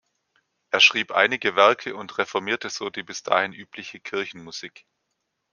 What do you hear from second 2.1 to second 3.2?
reformierte so die